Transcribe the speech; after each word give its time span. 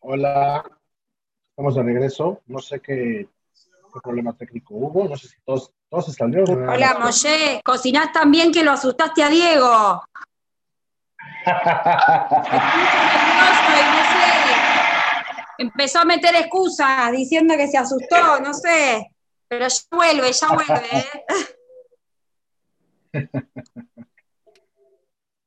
Hola, 0.00 0.64
estamos 1.50 1.74
de 1.74 1.82
regreso. 1.82 2.40
No 2.46 2.60
sé 2.60 2.80
qué, 2.80 3.28
qué 3.92 4.00
problema 4.02 4.36
técnico 4.36 4.74
hubo. 4.74 5.08
No 5.08 5.16
sé 5.16 5.28
si 5.28 5.36
todos, 5.44 5.72
todos 5.88 6.08
están 6.08 6.30
bien. 6.30 6.44
Hola, 6.48 6.98
Moshe, 7.00 7.60
cocinás 7.64 8.12
tan 8.12 8.30
bien 8.30 8.52
que 8.52 8.62
lo 8.62 8.72
asustaste 8.72 9.22
a 9.22 9.28
Diego. 9.28 10.02
Empezó 15.58 16.00
a 16.00 16.04
meter 16.04 16.34
excusas 16.36 17.10
diciendo 17.12 17.56
que 17.56 17.66
se 17.66 17.78
asustó, 17.78 18.38
no 18.40 18.52
sé. 18.52 19.10
Pero 19.48 19.66
ya 19.66 19.80
vuelve, 19.90 20.30
ya 20.32 20.48
vuelve. 20.48 21.06
¿eh? 23.12 23.12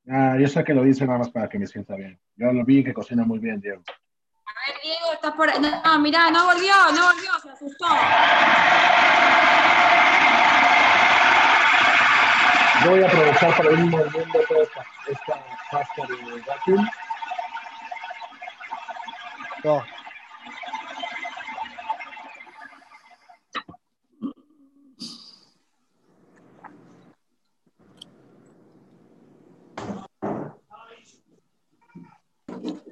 ah, 0.09 0.35
yo 0.39 0.47
sé 0.47 0.63
que 0.63 0.73
lo 0.73 0.83
dice 0.83 1.05
nada 1.05 1.19
más 1.19 1.29
para 1.29 1.47
que 1.47 1.59
me 1.59 1.67
sienta 1.67 1.95
bien. 1.95 2.19
Yo 2.35 2.51
lo 2.51 2.65
vi 2.65 2.83
que 2.83 2.93
cocina 2.93 3.23
muy 3.23 3.39
bien, 3.39 3.59
Diego. 3.59 3.83
A 4.45 4.71
ver, 4.71 4.81
Diego, 4.83 5.13
estás 5.13 5.33
por 5.33 5.49
ahí. 5.49 5.59
No, 5.59 5.99
mirá, 5.99 6.29
no 6.31 6.45
volvió, 6.45 6.73
no 6.93 7.13
volvió, 7.13 7.31
se 7.41 7.49
asustó. 7.49 7.87
Yo 12.83 12.91
voy 12.91 13.03
a 13.03 13.07
aprovechar 13.07 13.57
para 13.57 13.71
ir 13.71 13.79
moviendo 13.79 14.39
toda 14.47 14.63
esta, 14.63 14.85
esta 15.07 15.45
pasta 15.71 16.07
de 16.07 16.41
vacuum. 16.41 16.87
No. 19.63 19.98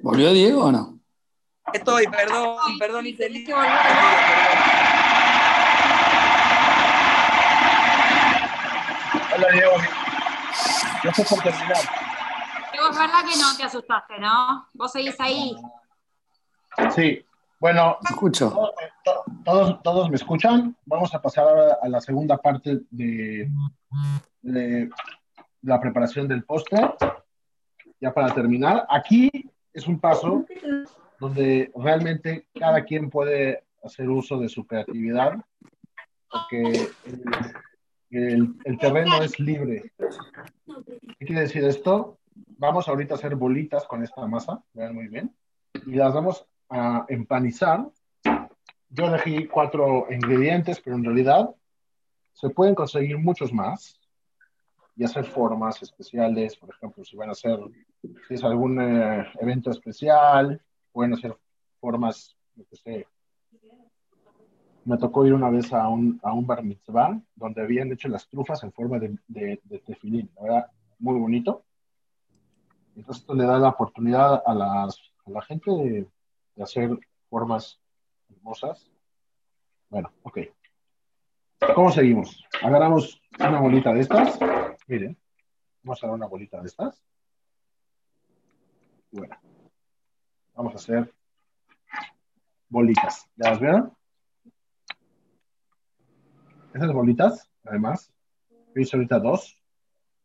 ¿Volvió 0.08 0.32
Diego 0.32 0.64
o 0.64 0.72
no? 0.72 0.98
Estoy, 1.70 2.06
perdón, 2.06 2.56
perdón, 2.78 3.06
Iseli. 3.06 3.44
que 3.44 3.52
volver 3.52 3.68
a 3.68 5.08
Hola, 9.36 9.48
Diego. 9.52 9.72
Estoy 11.04 11.24
por 11.26 11.42
terminar. 11.42 11.76
Diego, 12.72 12.88
es 12.90 12.98
verdad 12.98 13.20
que 13.30 13.38
no 13.38 13.54
te 13.54 13.62
asustaste, 13.64 14.18
¿no? 14.18 14.66
Vos 14.72 14.92
seguís 14.92 15.20
ahí. 15.20 15.54
Sí, 16.94 17.22
bueno, 17.60 17.98
escucho. 18.08 18.48
to- 18.48 18.72
to- 19.04 19.24
todos, 19.44 19.82
todos 19.82 20.08
me 20.08 20.16
escuchan. 20.16 20.74
Vamos 20.86 21.14
a 21.14 21.20
pasar 21.20 21.46
ahora 21.48 21.76
a 21.82 21.88
la 21.90 22.00
segunda 22.00 22.38
parte 22.38 22.78
de, 22.90 23.50
de 24.40 24.88
la 25.60 25.78
preparación 25.78 26.26
del 26.26 26.44
postre. 26.44 26.94
Ya 28.00 28.10
para 28.14 28.32
terminar, 28.32 28.86
aquí 28.88 29.30
es 29.72 29.86
un 29.86 29.98
paso 30.00 30.44
donde 31.20 31.70
realmente 31.74 32.46
cada 32.54 32.84
quien 32.84 33.10
puede 33.10 33.64
hacer 33.82 34.08
uso 34.08 34.38
de 34.38 34.48
su 34.48 34.66
creatividad, 34.66 35.36
porque 36.30 36.88
el, 37.04 37.22
el- 38.10 38.54
el 38.64 38.78
terreno 38.78 39.22
es 39.22 39.38
libre. 39.38 39.92
¿Qué 41.18 41.26
quiere 41.26 41.42
decir 41.42 41.64
esto? 41.64 42.18
Vamos 42.58 42.88
ahorita 42.88 43.14
a 43.14 43.16
hacer 43.18 43.34
bolitas 43.34 43.84
con 43.86 44.02
esta 44.02 44.26
masa, 44.26 44.62
vean 44.72 44.94
muy 44.94 45.08
bien, 45.08 45.34
y 45.86 45.92
las 45.92 46.14
vamos 46.14 46.46
a 46.70 47.04
empanizar. 47.08 47.88
Yo 48.90 49.06
elegí 49.06 49.46
cuatro 49.46 50.06
ingredientes, 50.10 50.80
pero 50.80 50.96
en 50.96 51.04
realidad 51.04 51.50
se 52.32 52.48
pueden 52.50 52.74
conseguir 52.74 53.18
muchos 53.18 53.52
más 53.52 54.00
y 54.96 55.04
hacer 55.04 55.24
formas 55.24 55.82
especiales, 55.82 56.56
por 56.56 56.70
ejemplo, 56.70 57.04
si 57.04 57.16
van 57.16 57.28
a 57.28 57.32
hacer, 57.32 57.58
si 58.28 58.34
es 58.34 58.44
algún 58.44 58.78
eh, 58.80 59.26
evento 59.40 59.70
especial, 59.70 60.60
pueden 60.92 61.14
hacer 61.14 61.34
formas, 61.80 62.36
qué 62.68 62.76
sé. 62.76 63.06
Me 64.84 64.98
tocó 64.98 65.24
ir 65.26 65.32
una 65.32 65.48
vez 65.48 65.72
a 65.72 65.88
un, 65.88 66.20
a 66.22 66.32
un 66.32 66.46
bar 66.46 66.62
mitzvah 66.62 67.18
donde 67.34 67.62
habían 67.62 67.90
hecho 67.90 68.08
las 68.08 68.28
trufas 68.28 68.62
en 68.62 68.72
forma 68.72 68.98
de, 68.98 69.18
de, 69.26 69.60
de 69.64 69.78
tefilín, 69.78 70.30
la 70.36 70.42
verdad, 70.42 70.70
muy 70.98 71.18
bonito. 71.18 71.64
Entonces 72.94 73.22
esto 73.22 73.34
le 73.34 73.44
da 73.44 73.58
la 73.58 73.68
oportunidad 73.68 74.42
a, 74.44 74.54
las, 74.54 75.00
a 75.24 75.30
la 75.30 75.42
gente 75.42 75.70
de, 75.70 76.06
de 76.54 76.62
hacer 76.62 76.90
formas 77.30 77.80
hermosas. 78.28 78.90
Bueno, 79.88 80.10
ok. 80.22 80.38
¿Cómo 81.74 81.90
seguimos? 81.90 82.44
Agarramos 82.62 83.20
una 83.38 83.60
bolita 83.60 83.92
de 83.92 84.00
estas. 84.00 84.38
Miren, 84.86 85.16
vamos 85.82 86.02
a 86.02 86.06
dar 86.06 86.16
una 86.16 86.26
bolita 86.26 86.60
de 86.60 86.66
estas. 86.66 87.02
Bueno, 89.10 89.36
vamos 90.54 90.74
a 90.74 90.76
hacer 90.76 91.14
bolitas. 92.68 93.26
¿Ya 93.36 93.50
las 93.50 93.60
vieron? 93.60 93.92
Esas 96.74 96.92
bolitas, 96.92 97.50
además, 97.64 98.12
yo 98.50 98.82
hice 98.82 98.96
ahorita 98.96 99.18
dos, 99.18 99.58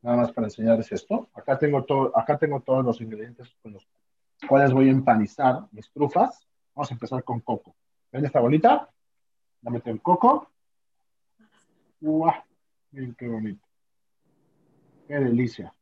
nada 0.02 0.18
más 0.18 0.32
para 0.34 0.48
enseñarles 0.48 0.92
esto. 0.92 1.30
Acá 1.34 1.58
tengo, 1.58 1.86
todo, 1.86 2.18
acá 2.18 2.38
tengo 2.38 2.60
todos 2.60 2.84
los 2.84 3.00
ingredientes 3.00 3.56
con 3.62 3.74
los 3.74 3.88
cuales 4.48 4.74
voy 4.74 4.90
a 4.90 4.92
empanizar 4.92 5.66
mis 5.72 5.90
trufas. 5.92 6.46
Vamos 6.76 6.92
a 6.92 6.94
empezar 6.94 7.24
con 7.24 7.40
coco. 7.40 7.76
¿Ven 8.12 8.26
esta 8.26 8.42
bolita? 8.42 8.90
La 9.62 9.72
meto 9.72 9.90
en 9.90 10.00
coco. 10.00 10.52
¡Guau! 12.02 12.34
Miren 12.92 13.16
qué 13.16 13.28
bonito. 13.30 13.66
¡Qué 15.08 15.16
delicia! 15.16 15.74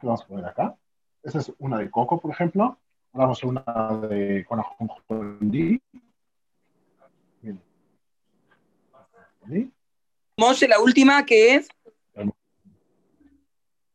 ¿Qué 0.00 0.06
vamos 0.06 0.22
a 0.22 0.26
poner 0.26 0.46
acá? 0.46 0.74
Esta 1.24 1.38
es 1.38 1.52
una 1.58 1.78
de 1.78 1.90
coco, 1.90 2.20
por 2.20 2.30
ejemplo. 2.30 2.78
Ahora 3.12 3.26
vamos 3.26 3.42
a 3.42 3.46
una 3.46 4.08
de 4.08 4.44
con 4.46 4.60
ajonjolí. 4.60 5.82
Miren. 7.40 7.62
¿Sí? 9.48 9.72
Moshe, 10.36 10.68
la 10.68 10.80
última 10.80 11.24
que 11.24 11.54
es. 11.54 11.68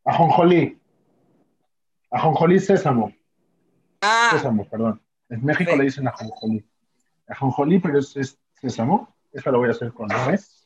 Ajonjolí. 0.03 0.79
Ajonjolí 2.09 2.59
sésamo. 2.59 3.13
Ah, 4.01 4.29
Sésamo, 4.31 4.67
perdón. 4.67 5.01
En 5.29 5.45
México 5.45 5.75
le 5.75 5.83
dicen 5.83 6.07
ajonjolí. 6.07 6.65
Ajonjolí, 7.27 7.79
pero 7.79 7.99
es, 7.99 8.15
es 8.17 8.39
sésamo. 8.59 9.13
Esta 9.31 9.51
lo 9.51 9.59
voy 9.59 9.67
a 9.67 9.71
hacer 9.71 9.93
con 9.93 10.07
nuez. 10.07 10.65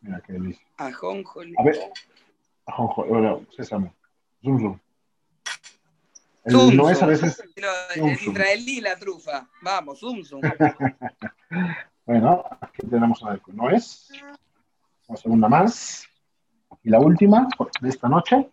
Mira 0.00 0.22
qué 0.26 0.32
delicia. 0.32 0.66
ajonjolí. 0.78 1.54
A 1.58 1.62
ver. 1.62 1.76
Ajonjolí, 2.70 3.46
sésamo. 3.56 3.94
Zum, 4.42 4.58
zum. 4.58 4.80
El 6.44 6.52
Zum, 6.52 6.76
nuez 6.76 6.98
zum. 6.98 7.04
a 7.04 7.10
veces. 7.10 7.42
El 7.56 8.18
zum. 8.18 8.32
israelí 8.32 8.80
la 8.80 8.96
trufa. 8.96 9.48
Vamos, 9.62 9.98
zum, 10.00 10.24
zum. 10.24 10.40
Bueno, 12.06 12.44
aquí 12.60 12.86
tenemos 12.88 13.22
una 13.22 13.34
de 13.34 13.40
con 13.40 13.54
nuez. 13.54 14.08
Vamos 15.06 15.10
a 15.10 15.12
hacer 15.14 15.30
una 15.30 15.48
más. 15.48 16.08
Y 16.82 16.90
la 16.90 16.98
última 16.98 17.46
de 17.80 17.88
esta 17.88 18.08
noche. 18.08 18.50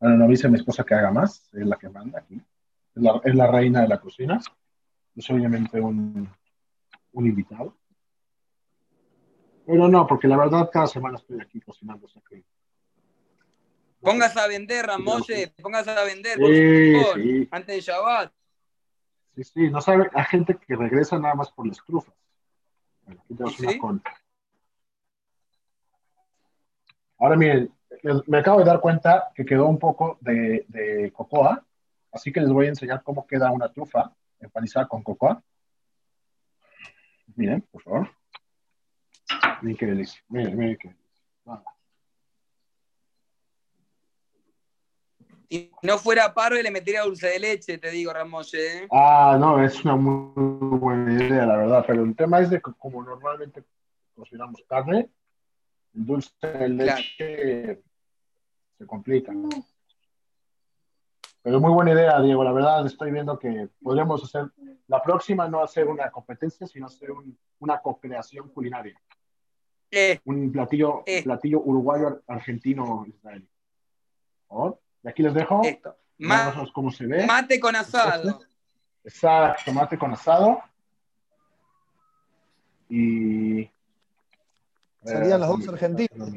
Bueno, 0.00 0.16
no 0.16 0.28
dice 0.28 0.48
mi 0.48 0.56
esposa 0.56 0.84
que 0.84 0.94
haga 0.94 1.10
más, 1.10 1.50
es 1.52 1.66
la 1.66 1.76
que 1.76 1.88
manda 1.90 2.20
aquí. 2.20 2.40
Es 2.94 3.02
la, 3.02 3.20
es 3.24 3.34
la 3.34 3.46
reina 3.48 3.82
de 3.82 3.88
la 3.88 4.00
cocina. 4.00 4.40
Yo 5.14 5.22
soy 5.22 5.36
obviamente 5.36 5.78
un, 5.80 6.28
un 7.12 7.26
invitado. 7.26 7.76
Pero 9.66 9.88
no, 9.88 10.06
porque 10.06 10.26
la 10.28 10.36
verdad 10.36 10.68
cada 10.72 10.86
semana 10.86 11.18
estoy 11.18 11.40
aquí 11.40 11.60
cocinando. 11.60 12.08
Póngase 14.00 14.40
a 14.40 14.48
vender, 14.48 14.86
Ramoshe. 14.86 15.52
Póngase 15.62 15.90
a 15.90 16.04
vender, 16.04 16.38
por 16.38 16.52
Sí, 16.52 16.92
favor. 16.94 17.14
sí, 17.22 17.48
Antes 17.50 17.76
de 17.76 17.80
Shabbat. 17.80 18.32
sí, 19.36 19.44
sí. 19.44 19.70
No 19.70 19.80
sabe, 19.80 20.10
hay 20.12 20.24
gente 20.24 20.56
que 20.56 20.74
regresa 20.74 21.18
nada 21.18 21.34
más 21.34 21.50
por 21.52 21.66
las 21.66 21.78
trufas. 21.84 22.14
Aquí 23.06 23.34
tenemos 23.34 23.56
¿Sí? 23.56 23.66
una 23.66 23.78
con. 23.78 24.02
Ahora 27.18 27.36
miren, 27.36 27.72
me 28.26 28.38
acabo 28.38 28.58
de 28.58 28.64
dar 28.64 28.80
cuenta 28.80 29.30
que 29.34 29.44
quedó 29.44 29.66
un 29.66 29.78
poco 29.78 30.18
de, 30.20 30.64
de 30.66 31.12
cocoa, 31.12 31.64
así 32.10 32.32
que 32.32 32.40
les 32.40 32.50
voy 32.50 32.66
a 32.66 32.70
enseñar 32.70 33.04
cómo 33.04 33.26
queda 33.28 33.52
una 33.52 33.70
trufa 33.72 34.12
empanizada 34.40 34.88
con 34.88 35.04
cocoa. 35.04 35.40
Miren, 37.36 37.60
por 37.70 37.82
favor. 37.82 38.10
Miren 39.62 39.76
qué 39.76 39.86
delicia. 39.86 40.20
Miren, 40.28 40.56
miren 40.58 40.76
qué 40.76 40.88
delicia. 40.88 41.62
Si 45.48 45.70
no 45.82 45.98
fuera 45.98 46.32
paro, 46.32 46.56
le 46.56 46.70
metería 46.70 47.02
dulce 47.02 47.28
de 47.28 47.38
leche, 47.38 47.76
te 47.78 47.90
digo, 47.90 48.12
Ramoshe. 48.12 48.84
¿eh? 48.84 48.88
Ah, 48.90 49.36
no, 49.38 49.62
es 49.62 49.84
una 49.84 49.96
muy 49.96 50.78
buena 50.78 51.12
idea, 51.12 51.44
la 51.44 51.56
verdad, 51.58 51.84
pero 51.86 52.02
el 52.04 52.16
tema 52.16 52.40
es 52.40 52.48
de 52.48 52.56
que 52.60 52.72
como 52.78 53.02
normalmente 53.04 53.62
cocinamos 54.14 54.62
carne, 54.66 55.10
el 55.94 56.06
dulce 56.06 56.30
de 56.42 56.68
leche 56.70 57.82
se 58.78 58.86
complica. 58.86 59.32
Pero 61.42 61.60
muy 61.60 61.72
buena 61.72 61.92
idea, 61.92 62.20
Diego, 62.22 62.42
la 62.44 62.52
verdad 62.52 62.86
estoy 62.86 63.10
viendo 63.10 63.38
que 63.38 63.68
podríamos 63.82 64.24
hacer, 64.24 64.50
la 64.86 65.02
próxima 65.02 65.48
no 65.48 65.62
hacer 65.62 65.86
una 65.86 66.10
competencia, 66.10 66.66
sino 66.66 66.86
hacer 66.86 67.10
un- 67.10 67.36
una 67.58 67.78
co-creación 67.82 68.48
culinaria, 68.48 68.98
Eh, 69.94 70.18
un 70.24 70.50
platillo, 70.50 71.02
Eh. 71.06 71.22
platillo 71.22 71.60
uruguayo, 71.60 72.22
argentino, 72.26 73.04
israelí. 73.06 73.46
Y 75.04 75.08
aquí 75.08 75.22
les 75.22 75.34
dejo. 75.34 75.60
Esto. 75.64 75.94
Ma- 76.18 76.38
Vamos 76.38 76.56
a 76.56 76.60
ver 76.62 76.72
cómo 76.72 76.90
se 76.90 77.06
ve. 77.06 77.26
mate 77.26 77.60
con 77.60 77.76
asado. 77.76 78.40
Exacto, 79.04 79.62
tomate 79.66 79.98
con 79.98 80.12
asado. 80.12 80.62
Y. 82.88 83.68
Salían 85.04 85.40
los 85.40 85.48
dos 85.60 85.68
argentinos. 85.68 86.30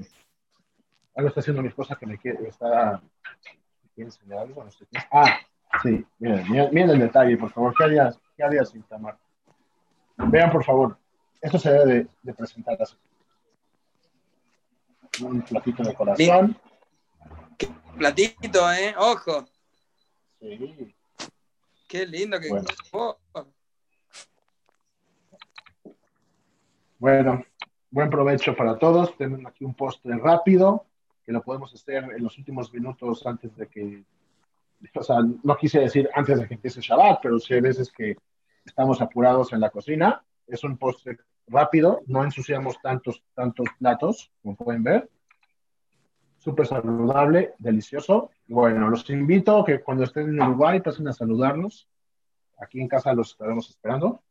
Algo 1.15 1.29
está 1.29 1.39
haciendo 1.39 1.61
mi 1.61 1.69
esposa 1.69 1.95
que 1.95 2.05
me 2.05 2.17
quiere. 2.17 2.47
Está. 2.47 3.01
¿me 3.83 3.89
quiere 3.93 4.07
enseñar 4.09 4.39
algo? 4.39 4.63
No 4.63 4.71
sé 4.71 4.85
qué. 4.91 4.99
Ah, 5.11 5.37
sí, 5.83 6.05
miren, 6.19 6.51
miren, 6.51 6.69
miren 6.73 6.89
el 6.91 6.99
detalle, 6.99 7.37
por 7.37 7.51
favor. 7.51 7.73
¿Qué 7.77 7.83
harías, 7.85 8.19
qué 8.35 8.43
harías 8.43 8.69
sin 8.69 8.83
tamar? 8.83 9.17
Vean, 10.17 10.51
por 10.51 10.63
favor. 10.63 10.97
Esto 11.41 11.59
se 11.59 11.71
debe 11.71 11.85
de, 11.93 12.07
de 12.23 12.33
presentar 12.33 12.81
así. 12.81 12.97
Un 15.21 15.41
platito 15.41 15.83
de 15.83 15.93
corazón. 15.93 16.57
Platito, 17.97 18.71
¿eh? 18.73 18.93
Ojo. 18.97 19.45
Sí. 20.39 20.93
Qué 21.87 22.05
lindo 22.05 22.39
que. 22.39 22.49
Bueno. 22.49 22.67
Oh, 22.91 23.17
Bueno, 26.97 27.45
buen 27.91 28.09
provecho 28.09 28.55
para 28.55 28.77
todos. 28.77 29.15
Tenemos 29.17 29.45
aquí 29.45 29.63
un 29.63 29.73
postre 29.73 30.17
rápido 30.17 30.85
que 31.25 31.31
lo 31.31 31.41
podemos 31.41 31.73
hacer 31.73 32.03
en 32.03 32.23
los 32.23 32.37
últimos 32.37 32.73
minutos 32.73 33.25
antes 33.25 33.55
de 33.55 33.67
que, 33.67 34.03
o 34.93 35.03
sea, 35.03 35.17
no 35.43 35.57
quise 35.57 35.79
decir 35.79 36.09
antes 36.13 36.39
de 36.39 36.47
que 36.47 36.53
empiece 36.53 36.81
Shabbat, 36.81 37.19
pero 37.21 37.39
sí 37.39 37.53
hay 37.53 37.61
veces 37.61 37.91
que 37.91 38.15
estamos 38.63 39.01
apurados 39.01 39.51
en 39.53 39.59
la 39.59 39.69
cocina. 39.69 40.23
Es 40.47 40.63
un 40.63 40.77
postre 40.77 41.17
rápido, 41.47 42.01
no 42.07 42.23
ensuciamos 42.23 42.79
tantos, 42.81 43.23
tantos 43.33 43.67
platos, 43.79 44.31
como 44.41 44.55
pueden 44.55 44.83
ver. 44.83 45.09
Súper 46.39 46.67
saludable, 46.67 47.53
delicioso. 47.57 48.29
Bueno, 48.47 48.89
los 48.89 49.09
invito 49.09 49.59
a 49.59 49.65
que 49.65 49.81
cuando 49.81 50.03
estén 50.03 50.29
en 50.29 50.41
Uruguay 50.41 50.79
pasen 50.79 51.07
a 51.07 51.13
saludarnos. 51.13 51.89
Aquí 52.57 52.79
en 52.79 52.87
casa 52.87 53.13
los 53.13 53.31
estaremos 53.31 53.69
esperando. 53.69 54.21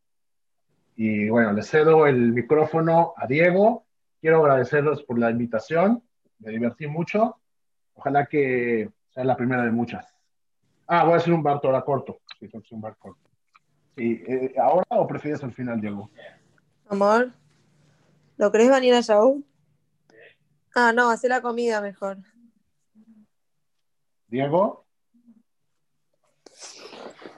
Y 0.96 1.28
bueno, 1.28 1.52
le 1.52 1.62
cedo 1.62 2.06
el 2.06 2.32
micrófono 2.32 3.14
a 3.17 3.26
Diego. 3.26 3.84
Quiero 4.20 4.40
agradecerles 4.40 5.02
por 5.02 5.19
la 5.19 5.31
invitación. 5.31 6.02
Me 6.38 6.52
divertí 6.52 6.87
mucho. 6.87 7.37
Ojalá 7.94 8.26
que 8.26 8.90
sea 9.10 9.25
la 9.25 9.37
primera 9.37 9.64
de 9.64 9.72
muchas. 9.72 10.14
Ah, 10.87 11.05
voy 11.05 11.14
a 11.14 11.17
hacer 11.17 11.32
un 11.32 11.43
bar 11.43 11.60
corto. 11.84 12.20
Sí, 12.38 12.49
un 12.70 12.81
bar 12.81 12.96
corto. 12.96 13.31
Sí, 13.96 14.22
eh, 14.26 14.55
¿Ahora 14.58 14.87
o 14.90 15.06
prefieres 15.06 15.43
al 15.43 15.52
final, 15.52 15.81
Diego? 15.81 16.10
Amor, 16.88 17.32
¿lo 18.36 18.52
querés 18.52 18.70
venir 18.70 18.94
a 18.94 19.00
Shaul? 19.00 19.44
Ah, 20.75 20.92
no, 20.92 21.10
hacer 21.10 21.31
la 21.31 21.40
comida 21.40 21.81
mejor. 21.81 22.19
Diego, 24.26 24.84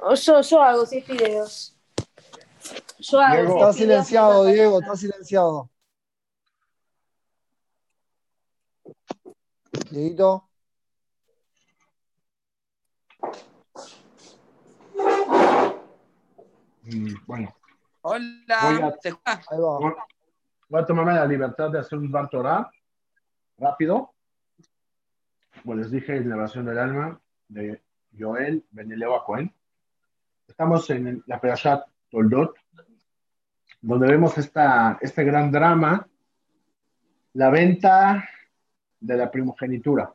O 0.01 0.15
yo, 0.15 0.41
yo 0.41 0.63
hago, 0.63 0.87
si 0.87 0.99
es 0.99 1.05
fideos. 1.05 1.77
Yo 2.99 3.21
hago. 3.21 3.35
Diego. 3.37 3.59
Está 3.59 3.73
silenciado, 3.73 4.45
Diego, 4.47 4.81
está 4.81 4.97
silenciado. 4.97 5.71
Dieguito, 9.91 10.49
mm, 16.83 17.15
bueno, 17.27 17.55
Hola. 18.09 18.97
¿Se 19.01 19.11
va. 19.11 19.41
voy 19.51 19.93
voy 20.69 20.81
a 20.81 20.87
tomarme 20.87 21.15
la 21.15 21.27
libertad 21.27 21.73
de 21.73 21.81
hacer 21.81 21.99
un 21.99 22.09
bar 22.09 22.31
Torah 22.31 22.71
rápido. 23.59 24.15
Como 25.61 25.75
les 25.75 25.91
dije, 25.91 26.17
en 26.17 26.29
la 26.29 26.37
oración 26.37 26.67
del 26.67 26.79
alma 26.79 27.21
de 27.49 27.83
Joel 28.17 28.65
Beneleo 28.71 29.25
Cohen. 29.25 29.53
Estamos 30.47 30.89
en 30.91 31.25
la 31.27 31.41
Perashat 31.41 31.85
Toldot, 32.09 32.55
donde 33.81 34.07
vemos 34.07 34.39
esta, 34.39 34.99
este 35.01 35.25
gran 35.25 35.51
drama, 35.51 36.07
la 37.33 37.51
venta 37.51 38.25
de 39.01 39.17
la 39.17 39.29
primogenitura. 39.29 40.15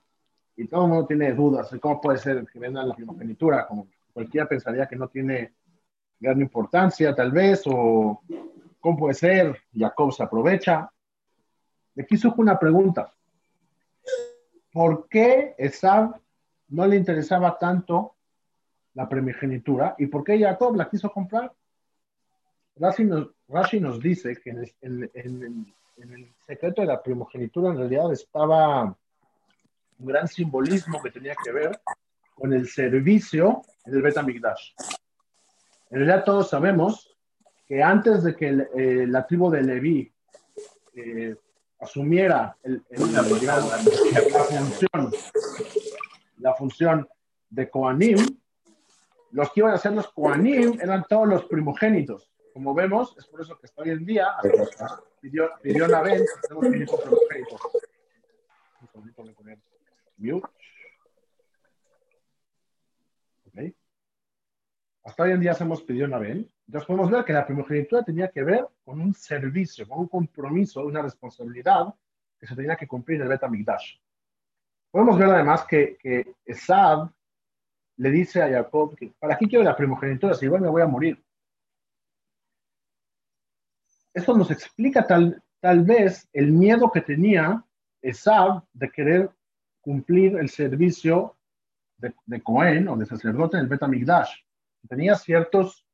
Y 0.56 0.66
todo 0.66 0.86
el 0.86 0.92
mundo 0.92 1.08
tiene 1.08 1.34
dudas 1.34 1.70
de 1.70 1.80
cómo 1.82 2.00
puede 2.00 2.20
ser 2.20 2.46
que 2.46 2.58
vendan 2.58 2.88
la 2.88 2.96
primogenitura, 2.96 3.68
como 3.68 3.90
cualquiera 4.14 4.48
pensaría 4.48 4.88
que 4.88 4.96
no 4.96 5.10
tiene 5.10 5.56
gran 6.22 6.40
importancia, 6.40 7.14
tal 7.16 7.32
vez, 7.32 7.64
o 7.66 8.22
cómo 8.80 8.98
puede 8.98 9.16
ser, 9.16 9.60
Jacob 9.76 10.14
se 10.14 10.24
aprovecha. 10.24 10.90
Aquí 12.00 12.16
surge 12.16 12.40
una 12.40 12.58
pregunta. 12.58 13.12
¿Por 14.72 15.08
qué 15.10 15.54
Esab 15.58 16.16
no 16.70 16.88
le 16.88 16.96
interesaba 16.96 17.58
tanto 17.58 18.16
la 18.94 19.10
primogenitura 19.10 19.96
y 19.98 20.06
por 20.08 20.24
qué 20.24 20.40
Jacob 20.40 20.76
la 20.76 20.90
quiso 20.90 21.12
comprar? 21.12 21.52
Rashi 22.78 23.04
nos, 23.04 23.28
Rashi 23.50 23.80
nos 23.82 24.00
dice 24.00 24.38
que 24.42 24.52
en 24.52 24.60
el, 24.60 25.12
en- 25.14 25.74
en 25.98 26.14
el 26.14 26.32
secreto 26.48 26.82
de 26.82 26.88
la 26.88 27.04
primogenitura 27.04 27.70
en 27.72 27.78
realidad 27.78 28.12
estaba 28.14 28.86
un 30.00 30.06
gran 30.08 30.28
simbolismo 30.28 31.02
que 31.02 31.12
tenía 31.12 31.36
que 31.36 31.52
ver 31.52 31.80
con 32.34 32.54
el 32.54 32.68
servicio 32.68 33.62
en 33.86 33.96
el 33.96 34.02
Betamigdash. 34.02 34.72
En 35.92 35.98
realidad 35.98 36.24
todos 36.24 36.50
sabemos 36.50 37.16
que 37.68 37.84
antes 37.84 38.24
de 38.24 38.36
que 38.36 38.48
el- 38.48 38.68
eh, 38.76 39.06
la 39.08 39.28
tribu 39.28 39.50
de 39.52 39.62
Leví 39.62 40.14
eh, 40.96 41.36
asumiera 41.80 42.58
el- 42.64 42.84
la, 42.90 43.22
la 43.22 43.24
función, 44.54 45.14
la 46.38 46.54
de 47.50 47.70
Koanim, 47.70 48.18
los 49.32 49.52
que 49.52 49.60
iban 49.62 49.74
a 49.74 49.78
ser 49.78 49.94
los 49.94 50.12
Koanim 50.12 50.80
eran 50.82 51.04
todos 51.08 51.28
los 51.28 51.46
primogénitos. 51.46 52.30
Como 52.54 52.74
vemos, 52.74 53.16
es 53.18 53.26
por 53.28 53.42
eso 53.42 53.58
que 53.58 53.68
hasta 53.68 53.82
hoy 53.82 53.92
en 53.92 54.06
día 54.06 54.28
pidió, 55.22 55.50
pidió 55.62 55.88
Nabel, 55.88 56.26
tenemos 56.48 56.66
un 56.66 56.88
segundito, 58.88 59.22
voy 59.24 59.32
a 59.32 59.34
poner 59.36 59.60
mute. 60.18 60.48
Ok. 63.48 63.76
Hasta 65.04 65.24
hoy 65.24 65.32
en 65.32 65.40
día 65.40 65.52
hacemos 65.52 65.82
pidió 65.82 66.08
Nabel. 66.08 66.52
Entonces 66.68 66.88
podemos 66.88 67.10
ver 67.10 67.26
que 67.26 67.34
la 67.34 67.46
primogenitura 67.46 68.04
tenía 68.04 68.30
que 68.30 68.44
ver 68.44 68.68
con 68.84 69.02
un 69.02 69.14
servicio, 69.14 69.88
con 69.88 70.00
un 70.00 70.08
compromiso, 70.08 70.86
una 70.86 71.02
responsabilidad 71.02 71.94
que 72.40 72.48
se 72.48 72.56
tenía 72.56 72.76
que 72.76 72.88
cumplir 72.88 73.18
en 73.18 73.24
el 73.24 73.30
Betamigdash. 73.30 73.98
Podemos 74.92 75.18
ver 75.18 75.30
además 75.30 75.66
que, 75.66 75.98
que 75.98 76.36
Esab 76.46 77.12
le 77.98 78.12
dice 78.12 78.42
a 78.42 78.50
Jacob 78.50 78.96
que 78.96 79.14
¿para 79.20 79.38
qué 79.38 79.48
quiero 79.48 79.64
la 79.64 79.76
primogenitura 79.76 80.34
si 80.34 80.46
igual 80.46 80.62
me 80.62 80.70
voy 80.70 80.82
a 80.82 80.88
morir? 80.88 81.24
Esto 84.14 84.36
nos 84.36 84.52
explica 84.52 85.08
tal, 85.08 85.42
tal 85.60 85.84
vez 85.84 86.28
el 86.34 86.52
miedo 86.52 86.92
que 86.92 87.02
tenía 87.02 87.64
Esab 88.02 88.64
de 88.74 88.90
querer 88.92 89.32
cumplir 89.82 90.38
el 90.38 90.50
servicio 90.50 91.38
de, 91.98 92.14
de 92.26 92.42
Cohen 92.42 92.88
o 92.88 92.98
de 92.98 93.06
sacerdote 93.06 93.58
en 93.58 93.64
el 93.64 93.70
Betamigdash. 93.70 94.32
Tenía 94.88 95.16
ciertos 95.16 95.86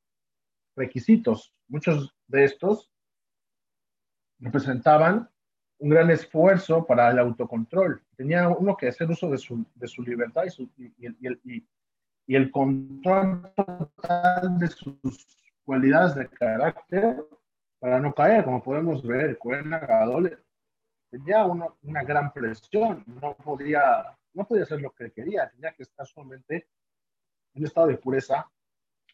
requisitos. 0.76 1.54
Muchos 1.68 2.16
de 2.28 2.44
estos 2.46 2.92
representaban 4.40 5.30
un 5.80 5.90
gran 5.90 6.10
esfuerzo 6.10 6.86
para 6.86 7.10
el 7.12 7.20
autocontrol. 7.20 8.04
Tenía 8.16 8.48
uno 8.50 8.76
que 8.76 8.88
hacer 8.88 9.10
uso 9.10 9.30
de 9.30 9.38
su, 9.38 9.66
de 9.76 9.88
su 9.88 10.02
libertad 10.02 10.44
y, 10.78 11.06
el- 11.06 11.64
el 12.28 12.52
control 12.52 13.54
total 13.56 14.58
de 14.58 14.68
sus 14.68 15.28
cualidades 15.64 16.16
de 16.16 16.28
carácter 16.30 17.24
para 17.80 18.00
no 18.00 18.14
caer, 18.14 18.44
como 18.44 18.62
podemos 18.64 19.06
ver, 19.06 19.38
Agadol 19.74 20.44
tenía 21.12 21.46
una, 21.46 21.68
una 21.84 22.04
gran 22.04 22.34
presión, 22.34 23.04
no 23.22 23.36
podía, 23.36 24.18
no 24.34 24.46
podía 24.46 24.64
hacer 24.64 24.82
lo 24.82 24.92
que 24.92 25.12
quería, 25.12 25.50
tenía 25.50 25.74
que 25.74 25.84
estar 25.84 26.06
solamente 26.08 26.68
en 27.54 27.64
estado 27.66 27.88
de 27.88 27.98
pureza, 27.98 28.50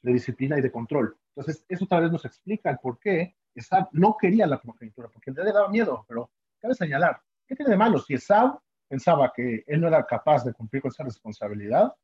de 0.04 0.14
disciplina 0.14 0.58
y 0.60 0.62
de 0.62 0.72
control. 0.72 1.18
Entonces, 1.36 1.66
eso 1.68 1.88
tal 1.88 2.04
vez 2.04 2.12
nos 2.12 2.26
explica 2.26 2.70
el 2.70 2.78
por 2.78 3.00
qué 3.00 3.36
Esab 3.56 3.88
no 3.94 4.18
quería 4.18 4.46
la 4.46 4.60
primogenitura, 4.60 5.08
porque 5.10 5.32
le 5.32 5.52
daba 5.52 5.70
miedo, 5.70 6.06
pero 6.08 6.30
cabe 6.60 6.76
señalar, 6.76 7.22
¿qué 7.48 7.56
tiene 7.56 7.72
de 7.72 7.78
malo? 7.78 8.00
Si 8.00 8.14
Esab 8.14 8.60
pensaba 8.88 9.32
que 9.34 9.64
él 9.66 9.82
no 9.82 9.88
era 9.88 10.06
capaz 10.06 10.44
de 10.44 10.54
cumplir 10.54 10.82
con 10.82 10.92
esa 10.92 11.04
responsabilidad, 11.04 11.96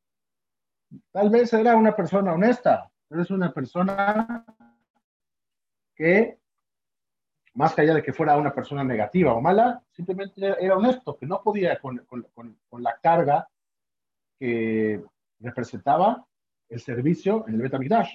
tal 1.12 1.30
vez 1.30 1.52
era 1.52 1.76
una 1.76 1.94
persona 1.94 2.32
honesta, 2.32 2.90
pero 3.08 3.22
es 3.22 3.30
una 3.30 3.52
persona 3.52 4.44
que, 5.94 6.38
más 7.54 7.78
allá 7.78 7.94
de 7.94 8.02
que 8.02 8.12
fuera 8.12 8.36
una 8.36 8.54
persona 8.54 8.82
negativa 8.82 9.34
o 9.34 9.40
mala, 9.40 9.82
simplemente 9.90 10.56
era 10.58 10.76
honesto, 10.76 11.16
que 11.18 11.26
no 11.26 11.42
podía 11.42 11.78
con 11.80 12.82
la 12.82 12.98
carga 13.02 13.48
que 14.38 15.04
representaba 15.40 16.26
el 16.70 16.80
servicio 16.80 17.44
en 17.48 17.54
el 17.54 17.62
Betamigdash. 17.62 18.10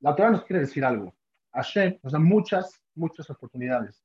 La 0.00 0.16
Torah 0.16 0.30
nos 0.30 0.44
quiere 0.44 0.60
decir 0.60 0.84
algo. 0.84 1.14
Hashem 1.52 1.98
nos 2.02 2.12
da 2.12 2.18
muchas, 2.18 2.82
muchas 2.94 3.28
oportunidades. 3.30 4.02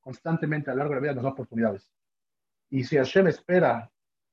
Constantemente 0.00 0.70
a 0.70 0.74
lo 0.74 0.78
largo 0.78 0.94
de 0.94 0.96
la 0.96 1.02
vida 1.02 1.14
nos 1.14 1.24
da 1.24 1.30
oportunidades. 1.30 1.90
Y 2.70 2.84
si 2.84 2.96
Hashem 2.96 3.28
espera 3.28 3.90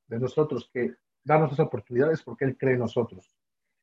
de 0.08 0.20
nosotros 0.20 0.70
que 0.74 0.96
darnos 1.24 1.52
esa 1.52 1.64
oportunidad 1.64 2.12
es 2.12 2.24
porque 2.24 2.46
Él 2.46 2.58
cree 2.58 2.74
en 2.74 2.80
nosotros. 2.80 3.32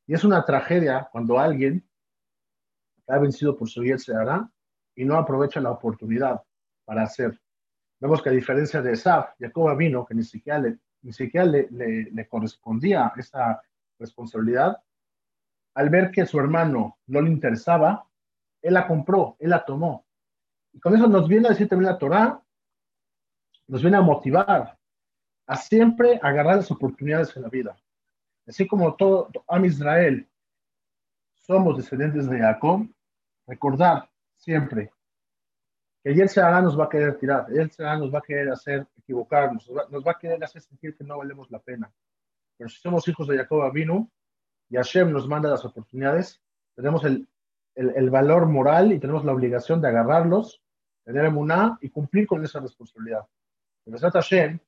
Y 0.06 0.14
es 0.14 0.24
una 0.24 0.44
tragedia 0.44 1.08
cuando 1.12 1.38
alguien 1.38 1.86
ha 3.06 3.18
vencido 3.18 3.56
por 3.56 3.68
su 3.68 3.82
se 3.98 4.14
hará 4.14 4.50
y 4.94 5.04
no 5.04 5.16
aprovecha 5.16 5.60
la 5.60 5.70
oportunidad 5.70 6.42
para 6.84 7.02
hacer. 7.02 7.38
Vemos 8.00 8.22
que 8.22 8.30
a 8.30 8.32
diferencia 8.32 8.82
de 8.82 8.92
Esaf, 8.92 9.30
Jacob 9.38 9.76
vino, 9.76 10.04
que 10.04 10.14
ni 10.14 10.22
siquiera 10.22 10.58
le, 10.58 10.78
ni 11.02 11.12
siquiera 11.12 11.46
le, 11.46 11.68
le, 11.70 12.10
le 12.10 12.28
correspondía 12.28 13.12
esa 13.16 13.62
responsabilidad, 14.04 14.82
al 15.75 15.90
ver 15.90 16.11
que 16.11 16.26
su 16.26 16.38
hermano 16.38 16.99
no 17.06 17.20
le 17.20 17.30
interesaba, 17.30 18.06
él 18.62 18.75
la 18.75 18.87
compró, 18.87 19.37
él 19.38 19.50
la 19.50 19.64
tomó. 19.64 20.06
Y 20.73 20.80
con 20.80 20.94
eso 20.94 21.06
nos 21.06 21.28
viene 21.28 21.49
a 21.49 21.50
decir 21.50 21.68
también 21.68 21.92
la 21.92 21.99
Torah, 21.99 22.42
nos 23.66 23.82
viene 23.82 23.96
a 23.96 24.02
motivar 24.02 24.78
a 25.46 25.56
siempre 25.56 26.18
agarrar 26.23 26.56
las 26.56 26.70
oportunidades 26.70 27.37
en 27.37 27.42
la 27.42 27.49
vida. 27.49 27.76
Así 28.46 28.66
como 28.66 28.94
todo 28.94 29.30
Am 29.49 29.64
Israel 29.64 30.28
somos 31.34 31.76
descendientes 31.76 32.28
de 32.28 32.38
Jacob, 32.38 32.88
recordar 33.46 34.11
siempre 34.37 34.90
que 36.02 36.11
él 36.11 36.28
se 36.28 36.40
hará 36.40 36.61
nos 36.61 36.78
va 36.78 36.84
a 36.84 36.88
querer 36.88 37.18
tirar, 37.18 37.46
él 37.50 37.70
se 37.70 37.82
hará 37.82 37.96
nos 37.99 38.12
va 38.12 38.18
a 38.18 38.23
querer 38.23 38.50
hacer 38.50 38.87
equivocarnos, 38.96 39.70
nos 39.90 40.04
va 40.04 40.12
a 40.12 40.18
querer 40.18 40.42
hacer 40.42 40.62
sentir 40.62 40.96
que 40.96 41.04
no 41.04 41.18
valemos 41.18 41.50
la 41.50 41.58
pena. 41.58 41.90
Pero 42.56 42.70
si 42.70 42.80
somos 42.80 43.06
hijos 43.08 43.28
de 43.28 43.38
Jacob 43.38 43.73
vino 43.73 44.11
y 44.68 44.76
Hashem 44.76 45.11
nos 45.11 45.28
manda 45.28 45.50
las 45.50 45.64
oportunidades, 45.64 46.40
tenemos 46.75 47.04
el, 47.04 47.28
el, 47.75 47.90
el 47.96 48.11
valor 48.11 48.46
moral 48.46 48.92
y 48.92 48.99
tenemos 48.99 49.25
la 49.25 49.32
obligación 49.32 49.80
de 49.80 49.88
agarrarlos, 49.88 50.62
tener 51.04 51.25
emuná 51.25 51.78
y 51.80 51.90
cumplir 51.90 52.26
con 52.26 52.44
esa 52.44 52.61
responsabilidad. 52.61 53.26
En 53.87 53.96
Hashem, 53.99 54.58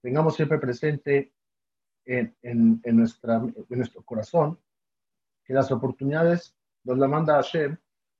tengamos 0.00 0.36
siempre 0.36 0.58
presente 0.58 1.32
en, 2.04 2.34
en, 2.42 2.80
en, 2.84 2.96
nuestra, 2.96 3.36
en 3.36 3.64
nuestro 3.68 4.02
corazón 4.02 4.58
que 5.44 5.54
las 5.54 5.72
oportunidades 5.72 6.54
nos 6.84 6.98
las 6.98 7.08
manda 7.08 7.34
Hashem, 7.34 7.76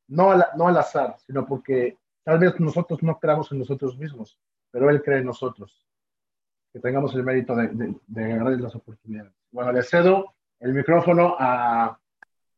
no 0.08 0.32
al, 0.32 0.46
no 0.56 0.68
al 0.68 0.76
azar, 0.76 1.16
sino 1.26 1.46
porque 1.46 1.96
tal 2.24 2.38
vez 2.38 2.58
nosotros 2.58 3.02
no 3.02 3.18
creamos 3.18 3.52
en 3.52 3.60
nosotros 3.60 3.96
mismos, 3.98 4.40
pero 4.70 4.90
Él 4.90 5.02
cree 5.02 5.18
en 5.18 5.26
nosotros. 5.26 5.87
Que 6.72 6.80
tengamos 6.80 7.14
el 7.14 7.22
mérito 7.24 7.54
de, 7.56 7.68
de, 7.68 7.94
de 8.06 8.58
las 8.58 8.74
oportunidades. 8.74 9.32
Bueno, 9.50 9.72
le 9.72 9.82
cedo 9.82 10.34
el 10.60 10.74
micrófono 10.74 11.36
a, 11.38 11.98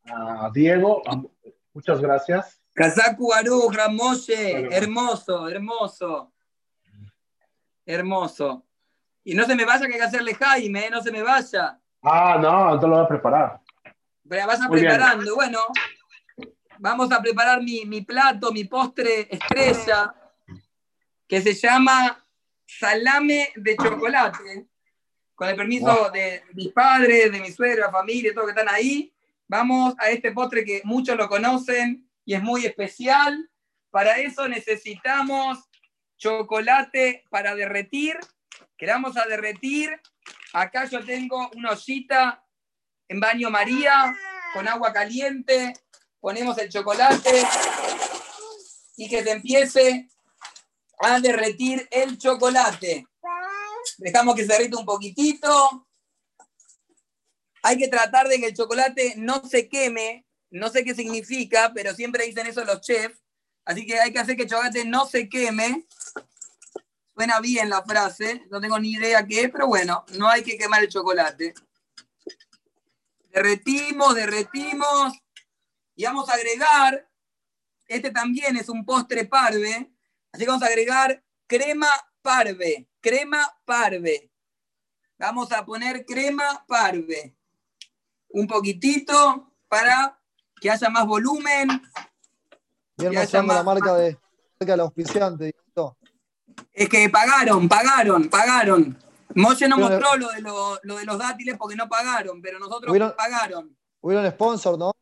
a 0.04 0.50
Diego. 0.52 1.02
A, 1.06 1.22
muchas 1.72 2.00
gracias. 2.00 2.60
Kazaku 2.72 3.32
Aruj, 3.32 3.74
Ramoshe, 3.74 4.68
hermoso, 4.74 5.48
hermoso. 5.48 6.32
Hermoso. 7.84 8.64
Y 9.24 9.34
no 9.34 9.44
se 9.44 9.54
me 9.54 9.64
vaya 9.64 9.86
que 9.86 9.92
hay 9.92 9.98
que 9.98 10.04
hacerle 10.04 10.34
Jaime, 10.34 10.88
no 10.90 11.02
se 11.02 11.12
me 11.12 11.22
vaya. 11.22 11.78
Ah, 12.02 12.38
no, 12.40 12.74
entonces 12.74 12.88
lo 12.88 12.96
voy 12.96 13.04
a 13.04 13.08
preparar. 13.08 13.60
Pero 14.26 14.46
Muy 14.68 14.80
bien. 14.80 14.92
preparando. 14.92 15.34
Bueno, 15.34 15.58
vamos 16.78 17.12
a 17.12 17.20
preparar 17.20 17.62
mi, 17.62 17.84
mi 17.84 18.00
plato, 18.00 18.52
mi 18.52 18.64
postre 18.64 19.28
estrella, 19.30 20.14
que 21.26 21.42
se 21.42 21.52
llama 21.52 22.24
salame 22.78 23.52
de 23.56 23.76
chocolate. 23.76 24.66
Con 25.34 25.48
el 25.48 25.56
permiso 25.56 25.86
Wow. 25.86 26.12
de 26.12 26.42
mis 26.52 26.68
padres, 26.72 27.32
de 27.32 27.40
mi 27.40 27.50
suegra, 27.50 27.90
familia, 27.90 28.34
todos 28.34 28.46
que 28.52 28.60
están 28.60 28.72
ahí, 28.72 29.12
vamos 29.48 29.94
a 29.98 30.10
este 30.10 30.32
postre 30.32 30.64
que 30.64 30.82
muchos 30.84 31.16
lo 31.16 31.28
conocen 31.28 32.06
y 32.24 32.34
es 32.34 32.42
muy 32.42 32.66
especial. 32.66 33.50
Para 33.90 34.18
eso 34.18 34.46
necesitamos 34.48 35.58
chocolate 36.18 37.24
para 37.30 37.54
derretir, 37.54 38.18
que 38.76 38.86
vamos 38.86 39.16
a 39.16 39.24
derretir. 39.26 39.98
Acá 40.52 40.84
yo 40.84 41.04
tengo 41.04 41.50
una 41.56 41.70
ollita 41.70 42.44
en 43.08 43.18
baño 43.18 43.50
María 43.50 44.14
con 44.52 44.68
agua 44.68 44.92
caliente, 44.92 45.72
ponemos 46.20 46.58
el 46.58 46.68
chocolate 46.68 47.42
y 48.96 49.08
que 49.08 49.22
se 49.22 49.30
empiece 49.30 50.08
a 51.00 51.20
derretir 51.20 51.88
el 51.90 52.18
chocolate. 52.18 53.06
Dejamos 53.98 54.34
que 54.34 54.44
se 54.44 54.52
derrita 54.52 54.78
un 54.78 54.84
poquitito. 54.84 55.86
Hay 57.62 57.78
que 57.78 57.88
tratar 57.88 58.28
de 58.28 58.38
que 58.38 58.46
el 58.46 58.54
chocolate 58.54 59.14
no 59.16 59.42
se 59.44 59.68
queme. 59.68 60.26
No 60.50 60.68
sé 60.68 60.84
qué 60.84 60.94
significa, 60.94 61.72
pero 61.74 61.94
siempre 61.94 62.26
dicen 62.26 62.46
eso 62.46 62.64
los 62.64 62.80
chefs. 62.80 63.18
Así 63.64 63.86
que 63.86 63.98
hay 63.98 64.12
que 64.12 64.18
hacer 64.18 64.36
que 64.36 64.42
el 64.42 64.50
chocolate 64.50 64.84
no 64.84 65.06
se 65.06 65.28
queme. 65.28 65.86
Suena 67.14 67.40
bien 67.40 67.68
la 67.68 67.82
frase, 67.82 68.46
no 68.50 68.60
tengo 68.60 68.78
ni 68.78 68.92
idea 68.92 69.26
qué 69.26 69.42
es, 69.42 69.50
pero 69.50 69.66
bueno, 69.66 70.04
no 70.16 70.28
hay 70.28 70.42
que 70.42 70.56
quemar 70.56 70.82
el 70.82 70.88
chocolate. 70.88 71.54
Derretimos, 73.30 74.14
derretimos. 74.14 75.14
Y 75.94 76.04
vamos 76.04 76.28
a 76.30 76.34
agregar, 76.34 77.06
este 77.86 78.10
también 78.10 78.56
es 78.56 78.68
un 78.68 78.84
postre 78.84 79.26
parve, 79.26 79.90
así 80.32 80.44
que 80.44 80.48
vamos 80.50 80.62
a 80.62 80.66
agregar 80.66 81.22
crema 81.46 81.88
parve, 82.22 82.88
crema 83.00 83.46
parve. 83.64 84.30
Vamos 85.18 85.52
a 85.52 85.64
poner 85.64 86.04
crema 86.06 86.64
parve. 86.66 87.36
Un 88.28 88.46
poquitito 88.46 89.52
para 89.68 90.18
que 90.60 90.70
haya 90.70 90.88
más 90.88 91.06
volumen. 91.06 91.68
Bien 92.96 93.12
Ya 93.12 93.20
mostrando 93.20 93.54
la 93.54 93.62
marca 93.62 93.94
de, 93.94 94.12
marca 94.58 94.72
del 94.72 94.80
auspiciante. 94.80 95.54
Es 96.72 96.88
que 96.88 97.08
pagaron, 97.08 97.68
pagaron, 97.68 98.28
pagaron. 98.28 98.98
Moche 99.34 99.68
no 99.68 99.78
mostró 99.78 100.16
lo 100.16 100.28
de, 100.30 100.40
lo, 100.42 100.78
lo 100.82 100.96
de 100.98 101.04
los 101.04 101.18
dátiles 101.18 101.56
porque 101.56 101.76
no 101.76 101.88
pagaron, 101.88 102.40
pero 102.42 102.58
nosotros 102.58 102.90
Hubieron- 102.90 103.14
pagaron. 103.16 103.76
Hubieron 104.00 104.30
sponsor, 104.30 104.78
¿no? 104.78 104.92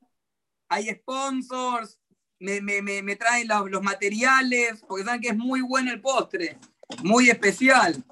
Hay 0.68 0.88
sponsors, 0.90 1.98
me, 2.40 2.60
me- 2.60 2.82
me- 2.82 3.02
me 3.02 3.16
traen 3.16 3.48
los, 3.48 3.70
los 3.70 3.82
materiales, 3.82 4.80
porque 4.86 5.04
saben 5.04 5.20
que 5.20 5.28
es 5.28 5.36
muy 5.36 5.60
bueno 5.60 5.90
el 5.92 6.00
postre, 6.00 6.58
muy 7.02 7.30
especial. 7.30 8.02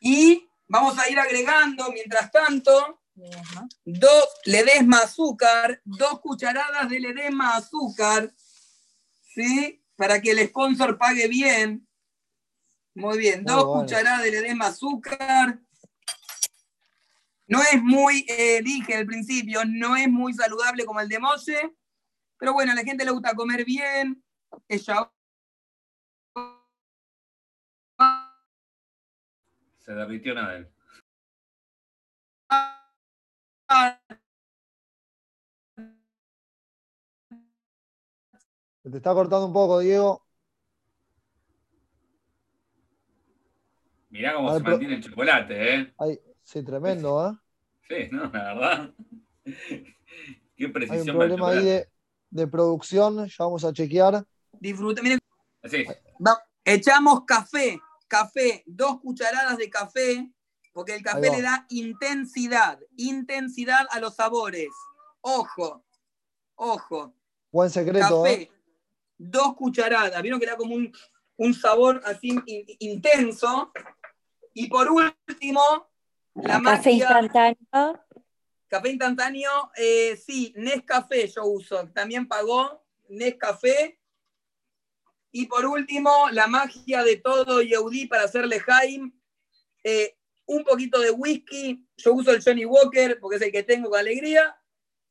Y 0.00 0.48
vamos 0.68 0.98
a 0.98 1.08
ir 1.08 1.18
agregando, 1.18 1.90
mientras 1.92 2.30
tanto, 2.30 3.00
dos 3.84 4.24
ledesma 4.44 4.98
azúcar, 4.98 5.80
dos 5.84 6.20
cucharadas 6.20 6.88
de 6.88 7.00
ledesma 7.00 7.56
azúcar, 7.56 8.32
¿sí? 9.34 9.82
Para 9.96 10.20
que 10.20 10.30
el 10.32 10.46
sponsor 10.48 10.98
pague 10.98 11.26
bien. 11.28 11.86
Muy 12.94 13.18
bien, 13.18 13.44
dos 13.44 13.64
cucharadas 13.82 14.22
de 14.22 14.30
ledesma 14.30 14.66
azúcar. 14.66 15.60
No 17.48 17.60
es 17.62 17.80
muy, 17.82 18.24
eh, 18.28 18.60
dije 18.62 18.94
al 18.96 19.06
principio, 19.06 19.62
no 19.64 19.96
es 19.96 20.08
muy 20.08 20.34
saludable 20.34 20.84
como 20.84 21.00
el 21.00 21.08
de 21.08 21.18
pero 22.38 22.52
bueno, 22.52 22.72
a 22.72 22.74
la 22.74 22.82
gente 22.82 23.04
le 23.04 23.10
gusta 23.10 23.34
comer 23.34 23.64
bien. 23.64 24.22
Ella 24.68 25.10
Se 29.80 29.92
derritió 29.94 30.34
Nadel. 30.34 30.68
Se 38.82 38.90
te 38.90 38.96
está 38.98 39.12
cortando 39.14 39.46
un 39.46 39.52
poco, 39.52 39.80
Diego. 39.80 40.24
Mirá 44.10 44.34
cómo 44.34 44.52
se 44.54 44.60
pero- 44.60 44.70
mantiene 44.72 44.94
el 44.94 45.02
chocolate, 45.02 45.74
¿eh? 45.74 45.94
Ay, 45.98 46.20
sí, 46.42 46.62
tremendo, 46.64 47.28
¿eh? 47.30 47.36
Sí, 47.88 48.08
¿no? 48.12 48.30
La 48.32 48.54
verdad. 48.54 48.94
Qué 49.44 49.94
Hay 50.58 50.64
un 50.66 50.72
precisión 50.72 51.16
para 51.16 51.28
el 51.28 51.36
problema 51.36 51.48
ahí 51.50 51.64
de, 51.64 51.88
de 52.36 52.46
producción. 52.46 53.26
Ya 53.26 53.34
vamos 53.38 53.64
a 53.64 53.72
chequear. 53.72 54.24
disfruta. 54.52 55.02
Miren, 55.02 55.18
va- 56.24 56.42
echamos 56.64 57.24
café, 57.26 57.78
café, 58.08 58.62
dos 58.66 59.00
cucharadas 59.00 59.56
de 59.58 59.68
café, 59.70 60.30
porque 60.72 60.94
el 60.94 61.02
café 61.02 61.30
le 61.30 61.42
da 61.42 61.66
intensidad, 61.70 62.78
intensidad 62.96 63.86
a 63.90 63.98
los 64.00 64.14
sabores. 64.14 64.68
Ojo, 65.20 65.84
ojo. 66.54 67.14
Buen 67.50 67.70
secreto, 67.70 68.22
café, 68.22 68.42
¿eh? 68.42 68.50
dos 69.18 69.54
cucharadas. 69.56 70.20
Vieron 70.22 70.38
que 70.38 70.46
da 70.46 70.56
como 70.56 70.74
un, 70.74 70.92
un 71.36 71.54
sabor 71.54 72.00
así 72.04 72.28
in- 72.46 72.66
intenso. 72.78 73.72
Y 74.54 74.68
por 74.68 74.88
último, 74.90 75.60
la 76.34 76.60
Café 76.62 76.90
magia. 76.90 76.92
instantáneo. 76.92 78.00
Café 78.68 78.90
instantáneo, 78.90 79.50
eh, 79.76 80.16
sí, 80.16 80.52
Nescafé 80.56 81.28
yo 81.28 81.44
uso. 81.46 81.88
También 81.94 82.26
pagó 82.26 82.84
Nescafé. 83.08 84.00
Y 85.32 85.46
por 85.46 85.66
último, 85.66 86.10
la 86.32 86.46
magia 86.46 87.02
de 87.04 87.16
todo 87.16 87.60
Yeudí 87.62 88.06
para 88.06 88.24
hacerle 88.24 88.60
Jaime. 88.60 89.12
eh, 89.84 90.16
un 90.48 90.64
poquito 90.64 91.00
de 91.00 91.10
whisky. 91.10 91.86
Yo 91.96 92.12
uso 92.14 92.30
el 92.32 92.42
Johnny 92.42 92.64
Walker 92.64 93.18
porque 93.20 93.36
es 93.36 93.42
el 93.42 93.52
que 93.52 93.62
tengo 93.64 93.90
con 93.90 93.98
alegría. 93.98 94.56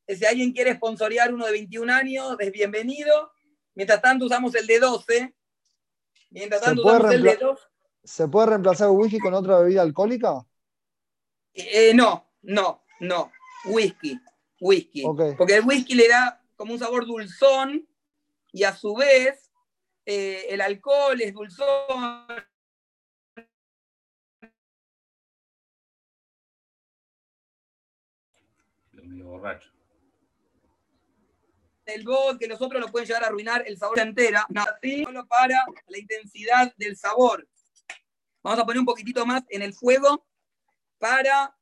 Eh, 0.07 0.15
Si 0.15 0.25
alguien 0.25 0.51
quiere 0.53 0.73
sponsorear 0.75 1.33
uno 1.33 1.45
de 1.45 1.51
21 1.53 1.89
años, 1.89 2.35
es 2.39 2.51
bienvenido. 2.51 3.31
Mientras 3.73 4.01
tanto, 4.01 4.25
usamos 4.25 4.53
el 4.55 4.65
de 4.67 4.79
12. 4.79 5.35
Mientras 6.29 6.61
¿Se 6.61 6.65
tanto, 6.67 6.81
usamos 6.85 7.11
el 7.13 7.21
de 7.23 7.31
reempla- 7.37 7.39
12. 7.47 7.63
¿Se 8.03 8.27
puede 8.27 8.47
reemplazar 8.47 8.89
el 8.89 8.95
whisky 8.97 9.19
con 9.19 9.33
otra 9.33 9.59
bebida 9.59 9.81
alcohólica? 9.81 10.45
Eh, 11.53 11.93
no, 11.93 12.31
no, 12.43 12.83
no. 12.99 13.31
Whisky. 13.65 14.19
Whisky. 14.59 15.03
Porque 15.37 15.55
el 15.55 15.65
whisky 15.65 15.95
le 15.95 16.07
da 16.07 16.41
como 16.55 16.73
un 16.73 16.79
sabor 16.79 17.05
dulzón 17.05 17.87
y 18.51 18.63
a 18.63 18.75
su 18.75 18.95
vez 18.95 19.51
eh, 20.05 20.47
el 20.49 20.61
alcohol 20.61 21.19
es 21.21 21.33
dulzón. 21.33 22.27
Medio 28.91 29.27
borracho. 29.27 29.69
El 31.85 32.03
vodka, 32.03 32.39
que 32.39 32.47
los 32.47 32.61
otros 32.61 32.81
lo 32.81 32.91
pueden 32.91 33.07
llegar 33.07 33.23
a 33.23 33.27
arruinar 33.27 33.63
el 33.67 33.77
sabor 33.77 33.99
entera. 33.99 34.45
No, 34.49 34.63
así 34.63 35.03
solo 35.03 35.27
para 35.27 35.63
la 35.87 35.97
intensidad 35.99 36.73
del 36.77 36.97
sabor. 36.97 37.47
Vamos 38.41 38.59
a 38.59 38.65
poner 38.65 38.79
un 38.79 38.85
poquitito 38.85 39.25
más 39.25 39.43
en 39.49 39.61
el 39.61 39.73
fuego 39.73 40.25
para 40.97 41.54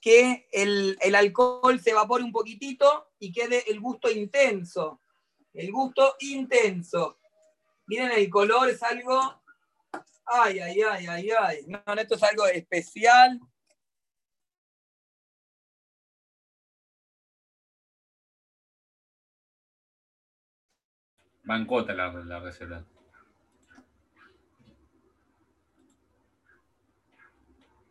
que 0.00 0.48
el, 0.52 0.96
el 1.00 1.14
alcohol 1.14 1.78
se 1.80 1.90
evapore 1.90 2.24
un 2.24 2.32
poquitito 2.32 3.12
y 3.18 3.32
quede 3.32 3.70
el 3.70 3.80
gusto 3.80 4.10
intenso. 4.10 5.02
El 5.52 5.70
gusto 5.70 6.16
intenso. 6.20 7.18
Miren 7.86 8.12
el 8.12 8.30
color, 8.30 8.70
es 8.70 8.82
algo. 8.82 9.42
Ay, 10.24 10.60
ay, 10.60 10.80
ay, 10.82 11.06
ay, 11.06 11.30
ay. 11.30 11.66
No, 11.66 11.80
esto 11.94 12.14
es 12.14 12.22
algo 12.22 12.46
especial. 12.46 13.40
Bancota 21.42 21.92
la, 21.92 22.12
la 22.12 22.38
receta. 22.38 22.86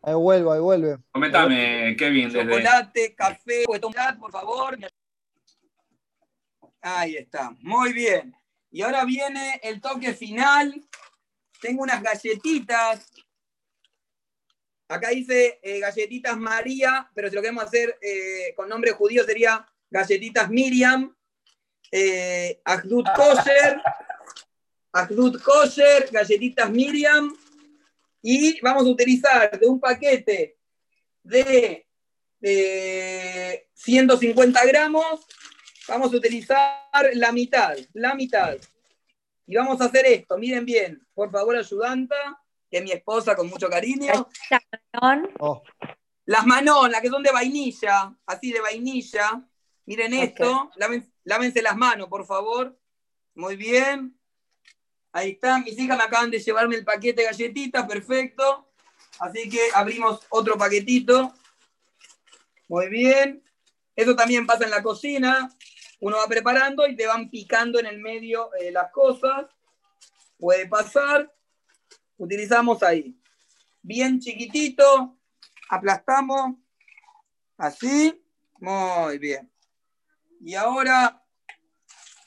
Ahí 0.02 0.14
vuelve, 0.14 0.52
ahí 0.52 0.60
vuelve. 0.60 0.98
Coméntame, 1.12 1.94
Kevin, 1.96 2.32
desde. 2.32 2.50
Chocolate, 2.50 3.14
café, 3.14 3.64
por 4.18 4.32
favor. 4.32 4.78
Ahí 6.80 7.16
está, 7.16 7.54
muy 7.60 7.92
bien. 7.92 8.34
Y 8.70 8.82
ahora 8.82 9.04
viene 9.04 9.60
el 9.62 9.80
toque 9.80 10.14
final. 10.14 10.82
Tengo 11.60 11.82
unas 11.82 12.02
galletitas. 12.02 13.10
Acá 14.88 15.10
dice 15.10 15.60
eh, 15.62 15.78
galletitas 15.78 16.36
María, 16.36 17.08
pero 17.14 17.28
si 17.28 17.34
lo 17.34 17.42
queremos 17.42 17.64
hacer 17.64 17.96
eh, 18.00 18.54
con 18.56 18.68
nombre 18.68 18.92
judío 18.92 19.24
sería 19.24 19.64
galletitas 19.90 20.48
Miriam. 20.48 21.14
Eh, 21.92 22.60
Ahdut 22.64 23.06
Kosher. 23.14 23.82
Ahdut 24.92 25.42
Kosher, 25.42 26.08
galletitas 26.10 26.70
Miriam. 26.70 27.36
Y 28.22 28.60
vamos 28.60 28.84
a 28.84 28.90
utilizar 28.90 29.58
de 29.58 29.66
un 29.66 29.80
paquete 29.80 30.58
de 31.22 31.86
eh, 32.42 33.68
150 33.74 34.64
gramos, 34.66 35.26
vamos 35.88 36.12
a 36.12 36.16
utilizar 36.16 36.80
la 37.14 37.32
mitad, 37.32 37.76
la 37.94 38.14
mitad. 38.14 38.56
Y 39.46 39.56
vamos 39.56 39.80
a 39.80 39.86
hacer 39.86 40.06
esto, 40.06 40.38
miren 40.38 40.64
bien, 40.64 41.04
por 41.14 41.30
favor, 41.30 41.56
ayudanta, 41.56 42.14
que 42.70 42.78
es 42.78 42.84
mi 42.84 42.92
esposa 42.92 43.34
con 43.34 43.48
mucho 43.48 43.68
cariño. 43.68 44.12
Oh, 45.40 45.62
Las 46.26 46.46
manon, 46.46 46.90
las 46.92 47.00
que 47.00 47.08
son 47.08 47.22
de 47.22 47.32
vainilla, 47.32 48.14
así 48.26 48.52
de 48.52 48.60
vainilla. 48.60 49.42
Miren 49.86 50.12
esto, 50.14 50.70
láven- 50.76 51.12
lávense 51.24 51.62
las 51.62 51.76
manos, 51.76 52.06
por 52.08 52.24
favor. 52.24 52.78
Muy 53.34 53.56
bien. 53.56 54.16
Ahí 55.12 55.32
está, 55.32 55.58
mis 55.58 55.78
hijas 55.78 55.96
me 55.96 56.04
acaban 56.04 56.30
de 56.30 56.38
llevarme 56.38 56.76
el 56.76 56.84
paquete 56.84 57.22
de 57.22 57.28
galletitas, 57.28 57.86
perfecto. 57.86 58.68
Así 59.18 59.48
que 59.48 59.60
abrimos 59.74 60.26
otro 60.30 60.56
paquetito. 60.56 61.34
Muy 62.68 62.88
bien. 62.88 63.42
Eso 63.96 64.14
también 64.14 64.46
pasa 64.46 64.64
en 64.64 64.70
la 64.70 64.82
cocina. 64.82 65.50
Uno 66.00 66.16
va 66.16 66.26
preparando 66.26 66.86
y 66.86 66.96
te 66.96 67.06
van 67.06 67.28
picando 67.28 67.78
en 67.78 67.86
el 67.86 67.98
medio 67.98 68.50
eh, 68.54 68.70
las 68.70 68.90
cosas. 68.92 69.46
Puede 70.38 70.66
pasar. 70.66 71.30
Utilizamos 72.16 72.82
ahí. 72.82 73.20
Bien 73.82 74.20
chiquitito. 74.20 75.18
Aplastamos. 75.68 76.56
Así. 77.58 78.22
Muy 78.60 79.18
bien. 79.18 79.50
Y 80.40 80.54
ahora 80.54 81.22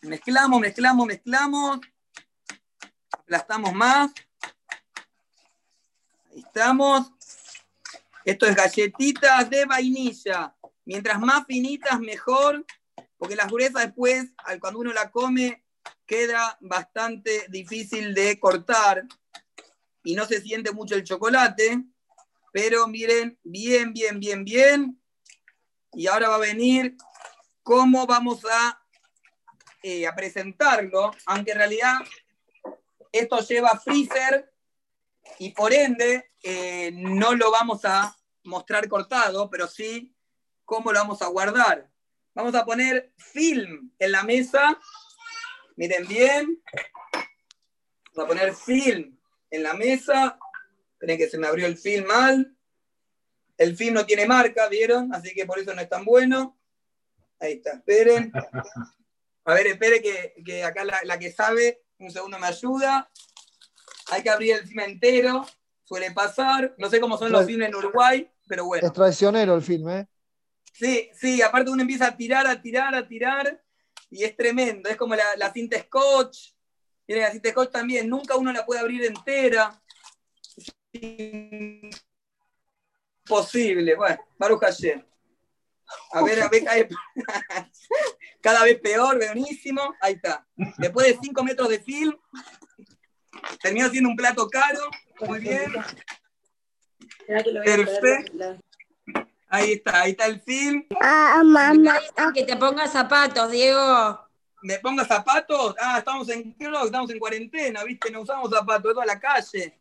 mezclamos, 0.02 0.60
mezclamos, 0.60 1.08
mezclamos. 1.08 1.80
Aplastamos 3.14 3.74
más. 3.74 4.12
Ahí 6.32 6.40
estamos. 6.40 7.12
Esto 8.26 8.46
es 8.46 8.56
galletitas 8.56 9.50
de 9.50 9.66
vainilla. 9.66 10.56
Mientras 10.86 11.20
más 11.20 11.46
finitas, 11.46 12.00
mejor, 12.00 12.66
porque 13.18 13.36
las 13.36 13.48
gruesas 13.48 13.84
después, 13.86 14.34
cuando 14.60 14.80
uno 14.80 14.94
la 14.94 15.12
come, 15.12 15.64
queda 16.06 16.58
bastante 16.62 17.46
difícil 17.50 18.14
de 18.14 18.40
cortar 18.40 19.04
y 20.04 20.16
no 20.16 20.26
se 20.26 20.42
siente 20.42 20.72
mucho 20.72 20.96
el 20.96 21.04
chocolate. 21.04 21.84
Pero 22.52 22.88
miren, 22.88 23.40
bien, 23.44 23.94
bien, 23.94 24.20
bien, 24.20 24.44
bien. 24.44 25.02
Y 25.94 26.08
ahora 26.08 26.30
va 26.30 26.36
a 26.36 26.40
venir 26.40 26.98
cómo 27.62 28.06
vamos 28.06 28.44
a, 28.46 28.82
eh, 29.82 30.06
a 30.08 30.16
presentarlo, 30.16 31.12
aunque 31.26 31.52
en 31.52 31.58
realidad 31.58 31.96
esto 33.14 33.40
lleva 33.40 33.80
freezer 33.80 34.52
y 35.40 35.52
por 35.52 35.72
ende 35.72 36.32
eh, 36.42 36.92
no 36.94 37.36
lo 37.36 37.52
vamos 37.52 37.86
a 37.86 38.18
mostrar 38.44 38.90
cortado, 38.90 39.50
pero 39.50 39.68
sí 39.68 40.14
cómo 40.66 40.92
lo 40.92 41.00
vamos 41.00 41.22
a 41.22 41.28
guardar. 41.28 41.90
Vamos 42.34 42.56
a 42.56 42.66
poner 42.66 43.14
film 43.18 43.92
en 44.00 44.12
la 44.12 44.24
mesa. 44.24 44.80
Miren 45.76 46.08
bien. 46.08 46.62
Vamos 48.16 48.26
a 48.26 48.28
poner 48.28 48.56
film 48.56 49.18
en 49.52 49.64
la 49.64 49.76
mesa. 49.76 50.40
Esperen 50.94 51.18
que 51.18 51.30
se 51.30 51.38
me 51.38 51.48
abrió 51.48 51.68
el 51.68 51.78
film 51.78 52.08
mal. 52.08 52.58
El 53.58 53.78
film 53.78 53.94
no 53.94 54.06
tiene 54.06 54.26
marca, 54.26 54.68
¿vieron? 54.68 55.14
Así 55.14 55.34
que 55.36 55.46
por 55.46 55.60
eso 55.60 55.74
no 55.76 55.82
es 55.82 55.90
tan 55.90 56.04
bueno. 56.04 56.58
Ahí 57.40 57.54
está, 57.54 57.74
esperen. 57.74 58.32
A 59.46 59.54
ver, 59.54 59.68
espere 59.68 60.02
que, 60.02 60.34
que 60.44 60.64
acá 60.64 60.84
la, 60.84 61.00
la 61.04 61.20
que 61.20 61.32
sabe, 61.32 61.84
un 62.06 62.12
segundo 62.12 62.40
me 62.40 62.48
ayuda. 62.48 63.10
Hay 64.12 64.22
que 64.24 64.30
abrir 64.30 64.56
el 64.56 64.68
film 64.68 64.82
entero. 64.82 65.46
Suele 65.84 66.12
pasar. 66.12 66.74
No 66.78 66.90
sé 66.90 67.00
cómo 67.00 67.18
son 67.18 67.32
los 67.32 67.46
films 67.46 67.66
en 67.66 67.76
Uruguay, 67.76 68.30
pero 68.48 68.66
bueno. 68.66 68.86
es 68.86 68.94
traicionero 68.94 69.56
el 69.56 69.62
filme, 69.62 70.00
¿eh? 70.00 70.08
Sí, 70.72 71.10
sí, 71.14 71.42
aparte 71.42 71.70
uno 71.70 71.82
empieza 71.82 72.08
a 72.08 72.18
tirar, 72.18 72.48
a 72.48 72.60
tirar, 72.60 72.96
a 72.96 73.08
tirar, 73.08 73.64
y 74.10 74.24
es 74.24 74.36
tremendo. 74.36 74.90
Es 74.90 74.98
como 74.98 75.16
la, 75.16 75.24
la 75.38 75.54
cinta 75.54 75.80
scotch. 75.80 76.54
Miren, 77.08 77.24
la 77.24 77.32
cinta 77.32 77.52
scotch 77.52 77.72
también, 77.72 78.10
nunca 78.10 78.36
uno 78.36 78.52
la 78.52 78.66
puede 78.66 78.82
abrir 78.82 79.04
entera. 79.04 79.80
Imposible. 83.24 83.96
Bueno, 83.96 84.18
Baruch 84.38 84.62
Hashem. 84.62 85.04
A 86.12 86.24
ver, 86.24 86.42
a 86.42 86.50
ver, 86.50 86.90
cada 88.44 88.64
vez, 88.66 88.78
peor, 88.82 89.18
buenísimo. 89.18 89.96
Ahí 90.02 90.16
está. 90.16 90.46
Después 90.78 91.08
de 91.08 91.18
5 91.22 91.44
metros 91.46 91.70
de 91.70 91.80
film, 91.80 92.14
terminó 93.62 93.90
siendo 93.90 94.10
un 94.10 94.18
plato 94.18 94.50
caro. 94.50 94.82
Muy 95.22 95.40
bien. 95.40 95.72
Perfecto. 97.26 98.60
Ahí 99.48 99.74
está, 99.74 100.02
ahí 100.02 100.12
está 100.12 100.26
el 100.26 100.42
film. 100.42 100.86
Acá 101.00 101.72
dicen 101.72 102.34
que 102.34 102.44
te 102.44 102.58
pongas 102.58 102.92
zapatos, 102.92 103.50
Diego. 103.50 104.20
¿Me 104.62 104.80
ponga 104.80 105.06
zapatos? 105.06 105.76
Ah, 105.80 106.00
estamos 106.00 106.28
en 106.30 106.56
estamos 106.60 107.10
en 107.12 107.20
cuarentena, 107.20 107.84
¿viste? 107.84 108.12
No 108.12 108.22
usamos 108.22 108.50
zapatos, 108.50 108.90
es 108.90 108.94
toda 108.94 109.06
la 109.06 109.20
calle. 109.20 109.80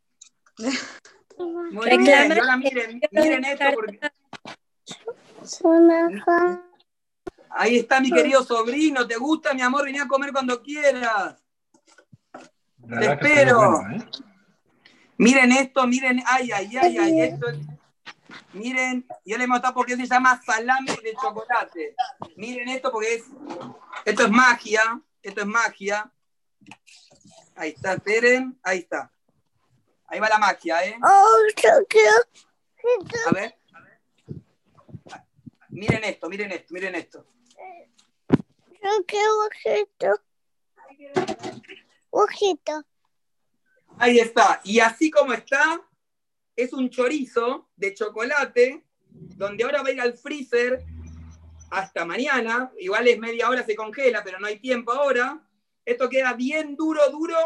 Muy 1.38 1.96
bien, 1.98 2.33
ahora 2.33 2.57
miren, 2.57 3.01
miren 3.11 3.44
esto 3.44 3.64
porque 3.75 3.98
ahí 7.54 7.78
está 7.78 8.00
mi 8.00 8.10
querido 8.10 8.42
sobrino, 8.44 9.06
¿te 9.06 9.16
gusta, 9.16 9.54
mi 9.54 9.62
amor? 9.62 9.84
Vení 9.84 9.98
a 9.98 10.06
comer 10.08 10.32
cuando 10.32 10.62
quieras. 10.62 11.36
La 12.86 13.00
Te 13.00 13.06
espero. 13.12 13.56
bueno, 13.58 13.96
¿eh? 13.96 14.08
Miren 15.18 15.52
esto, 15.52 15.86
miren, 15.86 16.22
ay, 16.26 16.50
ay, 16.52 16.76
ay, 16.76 16.98
ay, 16.98 17.20
esto 17.20 17.48
es- 17.48 17.58
Miren, 18.54 19.06
yo 19.24 19.38
les 19.38 19.48
mostrar 19.48 19.72
por 19.72 19.86
qué 19.86 19.96
se 19.96 20.06
llama 20.06 20.40
salame 20.44 20.90
de 21.02 21.14
chocolate. 21.14 21.94
Miren 22.36 22.68
esto 22.68 22.90
porque 22.90 23.14
es, 23.14 23.24
esto 24.04 24.24
es 24.24 24.30
magia, 24.30 25.00
esto 25.22 25.40
es 25.40 25.46
magia. 25.46 26.12
Ahí 27.54 27.70
está, 27.70 27.94
esperen, 27.94 28.58
ahí 28.62 28.78
está. 28.80 29.10
Ahí 30.06 30.20
va 30.20 30.28
la 30.28 30.38
magia, 30.38 30.84
¿eh? 30.84 30.98
A 33.28 33.32
ver. 33.32 33.54
Miren 35.68 36.04
esto, 36.04 36.28
miren 36.28 36.52
esto, 36.52 36.74
miren 36.74 36.94
esto. 36.94 37.26
Ahí 43.99 44.18
está. 44.18 44.61
Y 44.64 44.81
así 44.81 45.11
como 45.11 45.33
está, 45.33 45.81
es 46.57 46.73
un 46.73 46.90
chorizo 46.90 47.71
de 47.77 47.95
chocolate 47.95 48.85
donde 49.09 49.64
ahora 49.64 49.83
va 49.83 49.88
a 49.88 49.92
ir 49.92 50.01
al 50.01 50.14
freezer 50.14 50.85
hasta 51.71 52.05
mañana. 52.05 52.73
Igual 52.79 53.09
es 53.09 53.18
media 53.18 53.49
hora, 53.49 53.64
se 53.64 53.77
congela, 53.77 54.23
pero 54.23 54.38
no 54.38 54.47
hay 54.47 54.59
tiempo 54.59 54.92
ahora. 54.92 55.40
Esto 55.85 56.09
queda 56.09 56.35
bien 56.35 56.77
duro, 56.77 57.01
duro, 57.11 57.37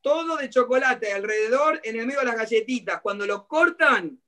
todo 0.00 0.36
de 0.36 0.50
chocolate 0.50 1.12
alrededor, 1.12 1.80
en 1.84 1.98
el 1.98 2.06
medio 2.06 2.20
de 2.20 2.26
las 2.26 2.36
galletitas. 2.36 3.00
Cuando 3.00 3.26
lo 3.26 3.46
cortan, 3.46 4.20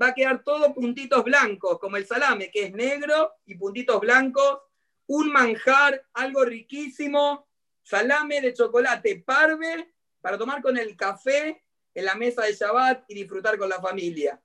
va 0.00 0.08
a 0.08 0.14
quedar 0.14 0.42
todo 0.42 0.74
puntitos 0.74 1.22
blancos, 1.24 1.78
como 1.78 1.96
el 1.96 2.06
salame, 2.06 2.50
que 2.50 2.64
es 2.64 2.72
negro 2.72 3.32
y 3.44 3.56
puntitos 3.56 4.00
blancos. 4.00 4.60
Un 5.06 5.32
manjar, 5.32 6.04
algo 6.14 6.44
riquísimo. 6.44 7.48
Salame 7.82 8.40
de 8.40 8.54
chocolate 8.54 9.22
parve 9.26 9.92
para 10.20 10.38
tomar 10.38 10.62
con 10.62 10.78
el 10.78 10.96
café 10.96 11.62
en 11.94 12.04
la 12.04 12.14
mesa 12.14 12.42
de 12.42 12.54
Shabbat 12.54 13.04
y 13.08 13.14
disfrutar 13.14 13.58
con 13.58 13.68
la 13.68 13.80
familia. 13.80 14.40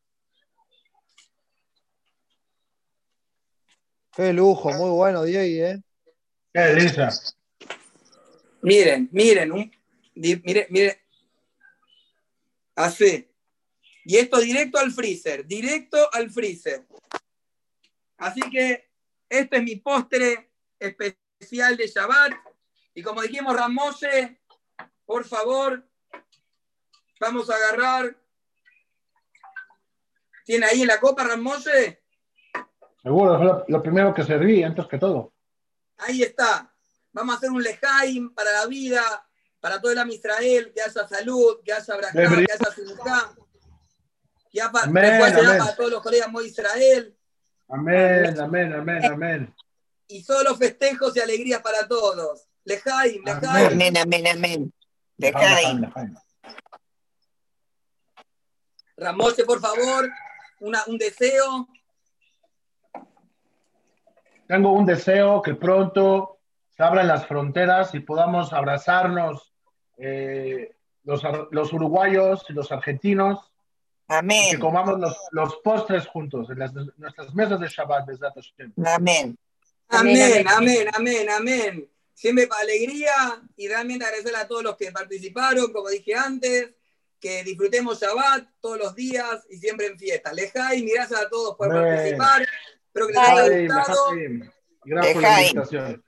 Qué 4.16 4.34
lujo, 4.34 4.72
muy 4.74 4.90
bueno, 4.90 5.24
Diego, 5.24 5.68
¿eh? 5.68 5.82
Qué 6.52 6.60
delicia. 6.60 7.10
Miren, 8.64 9.08
miren, 9.12 9.52
un, 9.52 9.72
di- 10.16 10.42
miren, 10.44 10.66
miren. 10.72 10.98
Así. 12.76 13.30
Y 14.04 14.18
esto 14.18 14.40
directo 14.40 14.80
al 14.80 14.92
freezer, 14.92 15.46
directo 15.46 16.12
al 16.12 16.32
freezer. 16.32 16.88
Así 18.18 18.42
que 18.50 18.87
este 19.30 19.58
es 19.58 19.64
mi 19.64 19.76
postre 19.78 20.52
especial 20.80 21.78
de 21.78 21.88
Shabbat. 21.88 22.34
Y 22.94 23.04
como 23.04 23.22
dijimos, 23.22 23.56
Ramose, 23.56 24.42
por 25.06 25.26
favor, 25.26 25.88
vamos 27.20 27.50
a 27.50 27.56
agarrar. 27.56 28.18
¿Tiene 30.46 30.66
ahí 30.66 30.86
la 30.86 31.00
copa, 31.00 31.24
Ramose? 31.24 32.04
Seguro, 33.04 33.36
es 33.36 33.42
lo, 33.42 33.66
lo 33.68 33.82
primero 33.82 34.14
que 34.14 34.24
serví, 34.24 34.64
antes 34.64 34.88
que 34.88 34.98
todo. 34.98 35.34
Ahí 35.98 36.24
está. 36.24 36.74
Vamos 37.12 37.36
a 37.36 37.38
hacer 37.38 37.50
un 37.50 37.64
lejaim 37.64 38.34
para 38.34 38.52
la 38.52 38.66
vida, 38.68 39.28
para 39.60 39.82
todo 39.82 39.92
el 39.92 39.98
Am 39.98 40.10
Israel, 40.10 40.72
que 40.74 40.82
haya 40.82 41.08
salud, 41.08 41.62
que 41.64 41.74
haya 41.74 41.98
Bien, 42.14 42.46
que 42.46 42.54
haya 42.54 42.72
simulcán. 42.76 43.36
Que 44.52 44.62
haya 44.62 44.72
para 44.72 45.76
todos 45.76 45.92
los 45.92 46.04
colegas 46.04 46.32
de 46.32 46.48
Israel. 46.48 47.18
Amén, 47.70 48.40
amén, 48.40 48.74
amén, 48.74 49.06
amén. 49.06 49.56
Y 50.08 50.24
solo 50.24 50.56
festejos 50.56 51.16
y 51.18 51.20
alegrías 51.20 51.62
para 51.62 51.88
todos. 51.88 52.48
Lejaim, 52.64 53.24
lejaim. 53.26 53.74
Amén, 53.74 53.98
amén, 53.98 54.28
amén. 54.28 54.74
Lejaim. 55.18 55.90
Ramose, 58.98 59.44
por 59.46 59.60
favor, 59.60 60.10
una- 60.60 60.84
un 60.88 60.98
deseo. 60.98 61.68
Tengo 64.48 64.72
un 64.72 64.86
deseo 64.86 65.42
que 65.42 65.56
pronto 65.56 66.40
se 66.70 66.84
abran 66.84 67.08
las 67.08 67.28
fronteras 67.28 67.94
y 67.94 68.00
podamos 68.00 68.54
abrazarnos 68.54 69.54
eh, 69.98 70.76
los, 71.04 71.22
los 71.52 71.74
uruguayos 71.74 72.46
y 72.50 72.54
los 72.54 72.72
argentinos 72.72 73.52
y 74.08 74.10
que 74.10 74.16
Amén. 74.16 74.60
comamos 74.60 75.00
los, 75.00 75.18
los 75.32 75.58
postres 75.58 76.08
juntos 76.08 76.50
en 76.50 76.60
las, 76.60 76.74
nuestras 76.74 77.34
mesas 77.36 77.60
de 77.60 77.68
Shabbat. 77.68 78.10
Amén. 78.86 79.38
Amén, 79.90 80.46
amén, 80.48 80.88
amén, 80.94 81.30
amén. 81.30 81.90
Siempre 82.14 82.48
para 82.48 82.62
alegría 82.62 83.14
y 83.58 83.68
realmente 83.68 84.06
agradecer 84.06 84.36
a 84.36 84.48
todos 84.48 84.64
los 84.64 84.78
que 84.78 84.92
participaron, 84.92 85.72
como 85.74 85.90
dije 85.90 86.16
antes, 86.16 86.70
que 87.20 87.44
disfrutemos 87.44 88.00
Shabbat 88.00 88.48
todos 88.62 88.78
los 88.78 88.96
días 88.96 89.46
y 89.50 89.58
siempre 89.58 89.88
en 89.88 90.00
fiesta. 90.00 90.32
Lejaim 90.32 90.88
y 90.88 90.92
gracias 90.92 91.22
a 91.22 91.30
todos 91.30 91.58
por 91.58 91.70
Amén. 91.70 91.96
participar. 91.96 92.48
Espero 92.88 93.08
que 93.08 93.14
les 93.14 93.22
haya 93.22 93.76
gustado. 93.76 94.12
Gracias 94.86 95.14
por 95.14 95.22
la 95.22 95.42
invitación. 95.42 96.04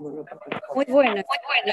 Muy 0.00 0.84
bueno, 0.86 1.12
muy 1.12 1.24
bueno. 1.46 1.72